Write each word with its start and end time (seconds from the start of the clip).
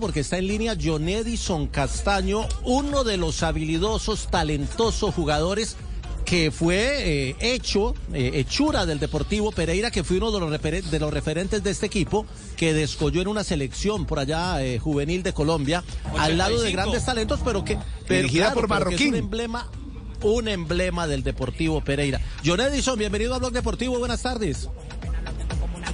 porque 0.00 0.20
está 0.20 0.38
en 0.38 0.46
línea 0.46 0.76
John 0.80 1.08
Edison 1.08 1.66
Castaño, 1.66 2.46
uno 2.64 3.04
de 3.04 3.16
los 3.16 3.42
habilidosos, 3.42 4.28
talentosos 4.30 5.14
jugadores 5.14 5.76
que 6.26 6.50
fue 6.50 7.28
eh, 7.30 7.36
hecho, 7.40 7.94
eh, 8.12 8.32
hechura 8.34 8.84
del 8.84 8.98
Deportivo 8.98 9.52
Pereira, 9.52 9.92
que 9.92 10.02
fue 10.02 10.16
uno 10.16 10.32
de 10.32 10.40
los, 10.40 10.90
de 10.90 10.98
los 10.98 11.14
referentes 11.14 11.62
de 11.62 11.70
este 11.70 11.86
equipo, 11.86 12.26
que 12.56 12.74
descolló 12.74 13.22
en 13.22 13.28
una 13.28 13.44
selección 13.44 14.06
por 14.06 14.18
allá 14.18 14.62
eh, 14.62 14.78
juvenil 14.80 15.22
de 15.22 15.32
Colombia, 15.32 15.84
al 16.18 16.36
lado 16.36 16.60
de 16.60 16.72
grandes 16.72 17.04
talentos, 17.04 17.40
pero 17.44 17.64
que... 17.64 17.78
Dirigida 18.08 18.52
por 18.52 18.68
Marroquín. 18.68 18.98
es 18.98 19.08
un 19.12 19.14
emblema, 19.14 19.70
un 20.22 20.48
emblema 20.48 21.06
del 21.06 21.22
Deportivo 21.22 21.80
Pereira. 21.80 22.20
John 22.44 22.60
Edison, 22.60 22.98
bienvenido 22.98 23.32
a 23.34 23.38
Blog 23.38 23.52
Deportivo, 23.52 23.96
buenas 23.98 24.22
tardes. 24.22 24.68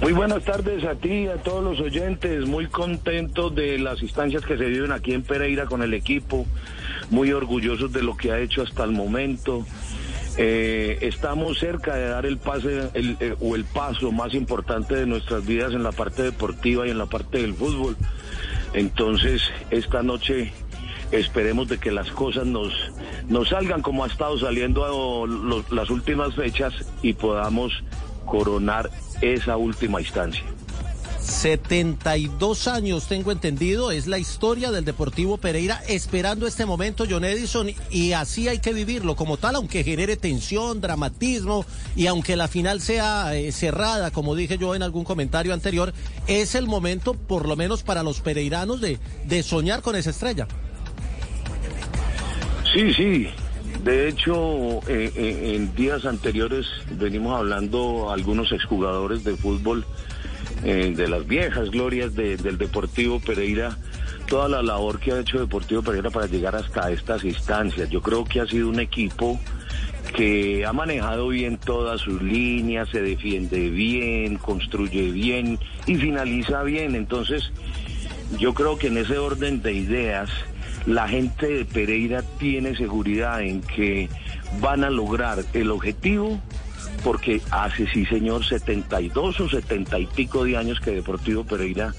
Muy 0.03 0.11
buenas 0.11 0.43
tardes 0.43 0.83
a 0.83 0.95
ti 0.95 1.13
y 1.13 1.27
a 1.27 1.37
todos 1.37 1.63
los 1.63 1.79
oyentes. 1.79 2.45
Muy 2.45 2.67
contento 2.67 3.49
de 3.49 3.79
las 3.79 4.01
instancias 4.01 4.45
que 4.45 4.57
se 4.57 4.65
viven 4.65 4.91
aquí 4.91 5.13
en 5.13 5.23
Pereira 5.23 5.65
con 5.65 5.81
el 5.81 5.93
equipo. 5.93 6.45
Muy 7.09 7.31
orgullosos 7.31 7.93
de 7.93 8.03
lo 8.03 8.17
que 8.17 8.33
ha 8.33 8.39
hecho 8.39 8.63
hasta 8.63 8.83
el 8.83 8.91
momento. 8.91 9.65
Eh, 10.37 10.97
estamos 11.03 11.57
cerca 11.57 11.95
de 11.95 12.09
dar 12.09 12.25
el 12.25 12.37
pase 12.37 12.89
eh, 12.93 13.35
o 13.39 13.55
el 13.55 13.63
paso 13.63 14.11
más 14.11 14.33
importante 14.33 14.93
de 14.93 15.05
nuestras 15.05 15.45
vidas 15.45 15.71
en 15.71 15.83
la 15.83 15.93
parte 15.93 16.21
deportiva 16.21 16.85
y 16.85 16.89
en 16.89 16.97
la 16.97 17.05
parte 17.05 17.37
del 17.41 17.53
fútbol. 17.53 17.95
Entonces, 18.73 19.41
esta 19.71 20.03
noche 20.03 20.51
esperemos 21.11 21.69
de 21.69 21.77
que 21.77 21.91
las 21.91 22.11
cosas 22.11 22.45
nos, 22.45 22.73
nos 23.29 23.47
salgan 23.47 23.81
como 23.81 24.03
ha 24.03 24.07
estado 24.07 24.37
saliendo 24.37 25.25
las 25.71 25.89
últimas 25.89 26.35
fechas 26.35 26.73
y 27.01 27.13
podamos 27.13 27.71
coronar 28.25 28.89
esa 29.21 29.57
última 29.57 30.01
instancia. 30.01 30.43
72 31.23 32.67
años, 32.67 33.07
tengo 33.07 33.31
entendido, 33.31 33.91
es 33.91 34.07
la 34.07 34.19
historia 34.19 34.71
del 34.71 34.83
Deportivo 34.83 35.37
Pereira 35.37 35.81
esperando 35.87 36.45
este 36.45 36.65
momento, 36.65 37.05
John 37.09 37.23
Edison, 37.23 37.71
y 37.89 38.11
así 38.11 38.49
hay 38.49 38.59
que 38.59 38.73
vivirlo 38.73 39.15
como 39.15 39.37
tal, 39.37 39.55
aunque 39.55 39.83
genere 39.83 40.17
tensión, 40.17 40.81
dramatismo, 40.81 41.65
y 41.95 42.07
aunque 42.07 42.35
la 42.35 42.49
final 42.49 42.81
sea 42.81 43.35
eh, 43.35 43.51
cerrada, 43.53 44.11
como 44.11 44.35
dije 44.35 44.57
yo 44.57 44.75
en 44.75 44.83
algún 44.83 45.05
comentario 45.05 45.53
anterior, 45.53 45.93
es 46.27 46.55
el 46.55 46.67
momento, 46.67 47.13
por 47.13 47.47
lo 47.47 47.55
menos 47.55 47.83
para 47.83 48.03
los 48.03 48.19
pereiranos, 48.19 48.81
de, 48.81 48.99
de 49.25 49.43
soñar 49.43 49.81
con 49.81 49.95
esa 49.95 50.09
estrella. 50.09 50.47
Sí, 52.73 52.93
sí. 52.93 53.29
De 53.83 54.07
hecho, 54.07 54.79
eh, 54.87 55.11
eh, 55.13 55.55
en 55.55 55.75
días 55.75 56.05
anteriores 56.05 56.67
venimos 56.91 57.37
hablando 57.37 58.11
algunos 58.11 58.53
exjugadores 58.53 59.25
de 59.25 59.35
fútbol 59.35 59.85
eh, 60.63 60.93
de 60.95 61.09
las 61.09 61.27
viejas 61.27 61.69
glorias 61.69 62.15
del 62.15 62.57
Deportivo 62.57 63.19
Pereira, 63.19 63.77
toda 64.27 64.47
la 64.47 64.63
labor 64.63 65.01
que 65.01 65.11
ha 65.11 65.19
hecho 65.19 65.37
Deportivo 65.37 65.81
Pereira 65.81 66.09
para 66.11 66.27
llegar 66.27 66.55
hasta 66.55 66.91
estas 66.91 67.25
instancias. 67.25 67.89
Yo 67.89 68.01
creo 68.01 68.23
que 68.23 68.39
ha 68.39 68.47
sido 68.47 68.69
un 68.69 68.79
equipo 68.79 69.37
que 70.15 70.65
ha 70.65 70.71
manejado 70.71 71.27
bien 71.27 71.57
todas 71.57 71.99
sus 71.99 72.21
líneas, 72.21 72.87
se 72.87 73.01
defiende 73.01 73.69
bien, 73.69 74.37
construye 74.37 75.11
bien 75.11 75.59
y 75.87 75.95
finaliza 75.95 76.63
bien. 76.63 76.95
Entonces, 76.95 77.51
yo 78.39 78.53
creo 78.53 78.77
que 78.77 78.87
en 78.87 78.97
ese 78.97 79.17
orden 79.17 79.61
de 79.61 79.73
ideas, 79.73 80.29
la 80.85 81.07
gente 81.07 81.47
de 81.47 81.65
Pereira 81.65 82.23
tiene 82.39 82.75
seguridad 82.75 83.41
en 83.41 83.61
que 83.61 84.09
van 84.59 84.83
a 84.83 84.89
lograr 84.89 85.43
el 85.53 85.71
objetivo 85.71 86.39
porque 87.03 87.41
hace, 87.51 87.87
sí 87.87 88.05
señor, 88.05 88.45
72 88.45 89.39
o 89.39 89.49
70 89.49 89.99
y 89.99 90.05
pico 90.07 90.45
de 90.45 90.57
años 90.57 90.79
que 90.79 90.91
Deportivo 90.91 91.43
Pereira 91.43 91.93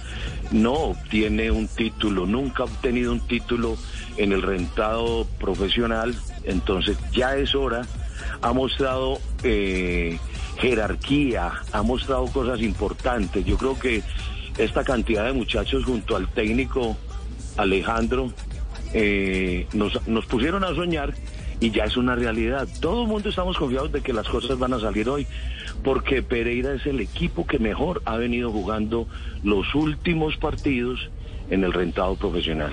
no 0.50 0.72
obtiene 0.72 1.50
un 1.50 1.68
título, 1.68 2.26
nunca 2.26 2.62
ha 2.62 2.66
obtenido 2.66 3.12
un 3.12 3.20
título 3.20 3.76
en 4.16 4.32
el 4.32 4.42
rentado 4.42 5.26
profesional, 5.38 6.14
entonces 6.44 6.96
ya 7.12 7.36
es 7.36 7.54
hora, 7.54 7.86
ha 8.40 8.52
mostrado 8.52 9.18
eh, 9.42 10.18
jerarquía, 10.58 11.52
ha 11.72 11.82
mostrado 11.82 12.26
cosas 12.26 12.60
importantes, 12.60 13.44
yo 13.44 13.58
creo 13.58 13.78
que 13.78 14.02
esta 14.56 14.84
cantidad 14.84 15.26
de 15.26 15.32
muchachos 15.32 15.84
junto 15.84 16.16
al 16.16 16.28
técnico 16.28 16.96
Alejandro 17.56 18.32
eh, 18.94 19.66
nos, 19.72 20.06
nos 20.08 20.24
pusieron 20.26 20.64
a 20.64 20.74
soñar 20.74 21.14
y 21.60 21.70
ya 21.70 21.84
es 21.84 21.96
una 21.96 22.14
realidad. 22.14 22.68
Todo 22.80 23.02
el 23.02 23.08
mundo 23.08 23.28
estamos 23.28 23.56
confiados 23.56 23.92
de 23.92 24.00
que 24.00 24.12
las 24.12 24.28
cosas 24.28 24.58
van 24.58 24.72
a 24.72 24.80
salir 24.80 25.08
hoy, 25.08 25.26
porque 25.82 26.22
Pereira 26.22 26.74
es 26.74 26.86
el 26.86 27.00
equipo 27.00 27.46
que 27.46 27.58
mejor 27.58 28.02
ha 28.04 28.16
venido 28.16 28.50
jugando 28.50 29.06
los 29.42 29.74
últimos 29.74 30.36
partidos 30.36 31.10
en 31.50 31.64
el 31.64 31.72
rentado 31.72 32.16
profesional. 32.16 32.72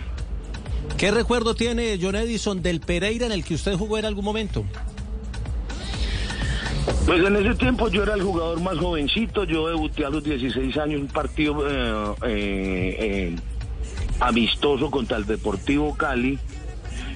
¿Qué 0.98 1.12
recuerdo 1.12 1.56
tiene 1.56 1.98
John 2.02 2.16
Edison 2.16 2.62
del 2.62 2.80
Pereira 2.80 3.26
en 3.26 3.32
el 3.32 3.44
que 3.44 3.56
usted 3.56 3.76
jugó 3.76 3.98
en 3.98 4.06
algún 4.06 4.26
momento? 4.26 4.66
Pues 7.06 7.24
en 7.24 7.36
ese 7.36 7.56
tiempo 7.56 7.90
yo 7.90 8.04
era 8.04 8.14
el 8.14 8.22
jugador 8.22 8.60
más 8.62 8.78
jovencito, 8.78 9.44
yo 9.44 9.68
debuté 9.68 10.06
a 10.06 10.10
los 10.10 10.24
16 10.24 10.78
años 10.78 11.02
un 11.02 11.08
partido 11.08 11.68
eh, 11.68 12.16
eh, 12.24 12.96
eh, 13.00 13.36
amistoso 14.22 14.90
contra 14.90 15.18
el 15.18 15.26
Deportivo 15.26 15.96
Cali 15.98 16.40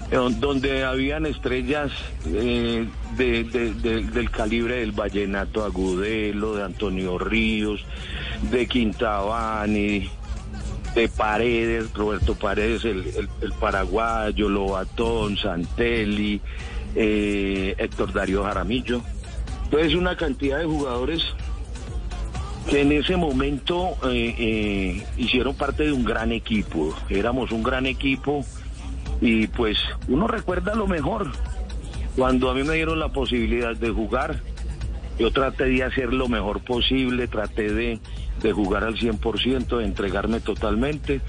donde 0.10 0.84
habían 0.84 1.26
estrellas 1.26 1.92
eh, 2.28 2.88
del 3.18 4.30
calibre 4.32 4.78
del 4.78 4.92
Vallenato 4.92 5.64
Agudelo, 5.64 6.56
de 6.56 6.64
Antonio 6.64 7.18
Ríos, 7.18 7.84
de 8.52 8.68
Quintabani, 8.68 10.10
de 10.94 11.10
Paredes, 11.10 11.92
Roberto 11.94 12.36
Paredes, 12.36 12.86
el, 12.86 13.30
paraguayo, 13.60 14.48
Lobatón, 14.48 15.38
Santelli, 15.38 16.40
eh, 16.96 17.76
Héctor 17.78 18.14
Darío 18.14 18.44
Jaramillo. 18.44 19.02
Entonces 19.66 19.96
una 19.96 20.16
cantidad 20.16 20.60
de 20.60 20.66
jugadores 20.66 21.24
que 22.70 22.82
en 22.82 22.92
ese 22.92 23.16
momento 23.16 23.98
eh, 24.10 25.04
hicieron 25.18 25.56
parte 25.56 25.84
de 25.84 25.92
un 25.92 26.04
gran 26.04 26.32
equipo. 26.32 26.96
Éramos 27.10 27.52
un 27.52 27.64
gran 27.64 27.86
equipo 27.86 28.46
y 29.22 29.48
pues 29.48 29.78
uno 30.08 30.28
recuerda 30.28 30.76
lo 30.76 30.88
mejor. 30.88 31.32
Cuando 32.16 32.50
a 32.50 32.54
mí 32.54 32.64
me 32.64 32.76
dieron 32.76 33.00
la 33.00 33.10
posibilidad 33.10 33.76
de 33.76 33.90
jugar, 33.90 34.42
yo 35.20 35.32
traté 35.32 35.66
de 35.66 35.84
hacer 35.84 36.14
lo 36.14 36.28
mejor 36.28 36.62
posible, 36.62 37.28
traté 37.28 37.72
de, 37.72 38.00
jugar 38.54 38.84
al 38.84 38.96
100%, 38.96 39.78
de 39.78 39.86
entregarme 39.86 40.40
totalmente 40.40 41.20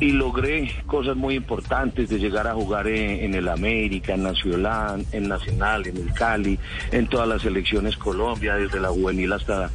y 0.00 0.10
logré 0.10 0.72
cosas 0.86 1.16
muy 1.16 1.36
importantes 1.36 2.08
de 2.08 2.18
llegar 2.18 2.48
a 2.48 2.54
jugar 2.54 2.88
en, 2.88 3.34
el 3.34 3.48
América, 3.48 4.14
en 4.14 4.24
Nacional, 4.24 5.06
en 5.12 5.28
Nacional, 5.28 5.86
en 5.86 5.96
el 5.96 6.12
Cali, 6.12 6.58
en 6.90 7.06
todas 7.06 7.28
las 7.28 7.42
selecciones 7.42 7.96
Colombia, 7.96 8.56
desde 8.56 8.80
la 8.80 8.88
juvenil 8.88 9.32
hasta 9.32 9.70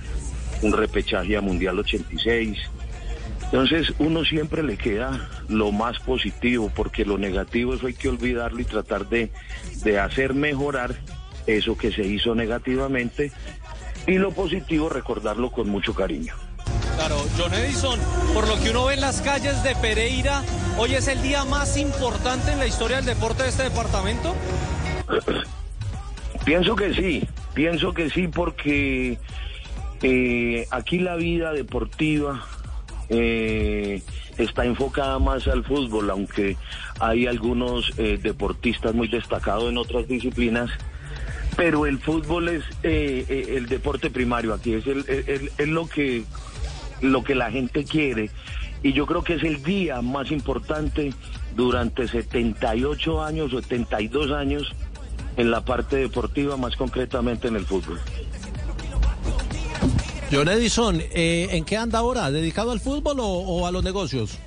un 0.62 0.74
repechaje 0.74 1.38
a 1.38 1.42
Mundial 1.42 1.80
86. 1.80 2.58
Entonces 3.52 3.94
uno 4.00 4.24
siempre 4.24 4.64
le 4.64 4.78
queda 4.78 5.30
lo 5.50 5.74
más 5.74 6.00
positivo, 6.00 6.72
porque 6.74 7.04
lo 7.04 7.18
negativo 7.18 7.74
eso 7.74 7.88
hay 7.88 7.94
que 7.94 8.08
olvidarlo 8.08 8.62
y 8.62 8.66
tratar 8.66 9.08
de, 9.10 9.30
hacer 10.00 10.34
mejorar 10.34 10.96
eso 11.48 11.78
que 11.78 11.92
se 11.92 12.04
hizo 12.04 12.34
negativamente 12.34 13.32
y 14.08 14.14
lo 14.14 14.32
positivo 14.32 14.88
recordarlo 14.88 15.52
con 15.52 15.70
mucho 15.70 15.94
cariño. 15.94 16.34
Claro, 16.96 17.18
John 17.38 17.54
Edison, 17.54 18.00
por 18.34 18.48
lo 18.48 18.58
que 18.62 18.70
uno 18.70 18.86
ve 18.86 18.94
en 18.94 19.02
las 19.02 19.22
calles 19.22 19.62
de 19.64 19.76
Pereira, 19.76 20.44
hoy 20.78 20.94
es 20.94 21.08
el 21.08 21.22
día 21.22 21.44
más 21.44 21.76
importante 21.76 22.54
en 22.54 22.60
la 22.60 22.68
historia 22.68 22.98
del 22.98 23.06
deporte 23.06 23.44
de 23.44 23.50
este 23.50 23.64
departamento. 23.64 24.34
Pienso 26.46 26.76
que 26.76 26.94
sí, 26.94 27.28
pienso 27.54 27.94
que 27.94 28.10
sí 28.10 28.28
porque 28.28 29.20
eh, 30.02 30.68
aquí 30.72 31.00
la 31.00 31.16
vida 31.16 31.54
deportiva 31.54 32.46
eh, 33.10 34.02
está 34.38 34.66
enfocada 34.66 35.20
más 35.20 35.48
al 35.48 35.64
fútbol, 35.64 36.10
aunque 36.10 36.58
hay 37.00 37.28
algunos 37.28 37.94
eh, 37.98 38.20
deportistas 38.22 38.94
muy 38.94 39.08
destacados 39.08 39.70
en 39.70 39.78
otras 39.78 40.08
disciplinas, 40.08 40.70
pero 41.56 41.86
el 41.86 42.00
fútbol 42.00 42.50
es 42.50 42.64
eh, 42.84 43.26
eh, 43.28 43.54
el 43.58 43.68
deporte 43.68 44.10
primario 44.10 44.54
aquí, 44.54 44.74
es, 44.74 44.86
el, 44.88 45.70
lo, 45.70 45.88
que, 45.88 46.24
lo 47.02 47.24
que 47.24 47.36
la 47.36 47.52
gente 47.52 47.84
quiere. 47.84 48.30
Y 48.84 48.94
yo 48.94 49.06
creo 49.06 49.24
que 49.24 49.36
es 49.36 49.44
el 49.44 49.62
día 49.62 50.02
más 50.02 50.32
importante 50.32 51.14
durante 51.56 52.08
78 52.08 53.24
años, 53.24 53.52
72 53.52 54.32
años 54.32 54.74
en 55.38 55.52
la 55.52 55.64
parte 55.64 55.98
deportiva, 55.98 56.58
más 56.58 56.76
concretamente 56.76 57.48
en 57.48 57.58
el 57.58 57.66
fútbol. 57.66 58.00
John 60.32 60.48
Edison, 60.48 61.02
eh, 61.12 61.50
¿en 61.52 61.66
qué 61.66 61.76
anda 61.76 62.00
ahora? 62.00 62.32
¿Dedicado 62.32 62.72
al 62.72 62.80
fútbol 62.80 63.18
o, 63.20 63.68
a 63.68 63.72
los 63.72 63.84
negocios? 63.84 64.40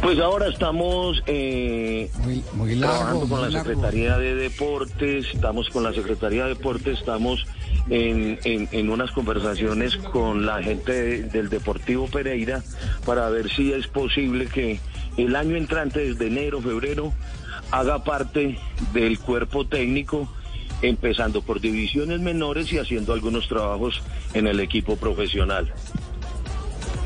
Pues 0.00 0.18
ahora 0.18 0.48
estamos 0.48 1.22
eh, 1.26 2.10
trabajando 2.80 3.28
con 3.28 3.42
la 3.42 3.50
Secretaría 3.50 4.16
de 4.16 4.34
Deportes, 4.34 5.26
estamos 5.34 5.68
con 5.68 5.82
la 5.82 5.92
Secretaría 5.92 6.44
de 6.44 6.54
Deportes, 6.54 6.98
estamos 6.98 7.44
en, 7.90 8.38
en, 8.44 8.90
unas 8.90 9.10
conversaciones 9.10 9.96
con 9.98 10.46
la 10.46 10.62
gente 10.62 11.22
del 11.24 11.50
Deportivo 11.50 12.06
Pereira 12.06 12.62
para 13.04 13.28
ver 13.28 13.50
si 13.50 13.72
es 13.72 13.86
posible 13.86 14.46
que 14.46 14.80
el 15.18 15.36
año 15.36 15.56
entrante, 15.56 16.00
desde 16.00 16.28
enero, 16.28 16.62
febrero, 16.62 17.12
haga 17.70 18.02
parte 18.02 18.58
del 18.92 19.18
cuerpo 19.18 19.66
técnico, 19.66 20.28
empezando 20.82 21.42
por 21.42 21.60
divisiones 21.60 22.20
menores 22.20 22.72
y 22.72 22.78
haciendo 22.78 23.12
algunos 23.12 23.48
trabajos 23.48 24.02
en 24.34 24.46
el 24.46 24.60
equipo 24.60 24.96
profesional. 24.96 25.72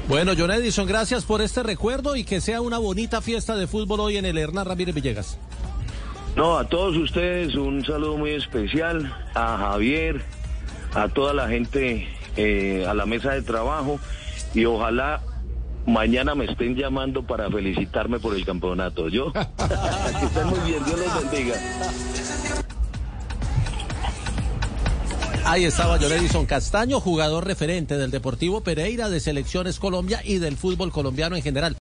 Bueno, 0.09 0.33
John 0.37 0.51
Edison, 0.51 0.87
gracias 0.87 1.25
por 1.25 1.41
este 1.41 1.63
recuerdo 1.63 2.17
y 2.17 2.25
que 2.25 2.41
sea 2.41 2.61
una 2.61 2.79
bonita 2.79 3.21
fiesta 3.21 3.55
de 3.57 3.69
fútbol 3.69 4.01
hoy 4.01 4.17
en 4.17 4.25
el 4.25 4.39
Hernán 4.39 4.67
Ramírez 4.67 4.95
Villegas. 4.95 5.39
No, 6.37 6.59
a 6.59 6.65
todos 6.65 6.97
ustedes 6.97 7.55
un 7.55 7.85
saludo 7.85 8.17
muy 8.17 8.33
especial, 8.33 9.15
a 9.35 9.57
Javier, 9.57 10.23
a 10.95 11.09
toda 11.09 11.35
la 11.35 11.49
gente, 11.49 12.09
eh, 12.37 12.85
a 12.89 12.95
la 12.95 13.07
mesa 13.07 13.33
de 13.33 13.43
trabajo 13.43 14.01
y 14.55 14.65
ojalá 14.65 15.21
mañana 15.87 16.35
me 16.35 16.47
estén 16.47 16.77
llamando 16.77 17.23
para 17.23 17.51
felicitarme 17.51 18.19
por 18.19 18.35
el 18.35 18.45
campeonato. 18.45 19.09
Yo, 19.09 19.33
que 19.33 20.27
estén 20.27 20.47
muy 20.49 20.61
bien, 20.61 20.85
Dios 20.85 20.99
los 20.99 21.31
bendiga. 21.31 21.55
Ahí 25.45 25.65
estaba 25.65 25.97
Edison 25.97 26.47
Castaño, 26.47 27.01
jugador 27.01 27.47
referente 27.47 27.97
del 27.97 28.11
Deportivo 28.11 28.61
Pereira, 28.61 29.09
de 29.09 29.21
Selecciones 29.21 29.79
Colombia 29.79 30.21
y 30.25 30.39
del 30.39 30.57
fútbol 30.57 30.93
colombiano 30.93 31.35
en 31.35 31.43
general. 31.43 31.77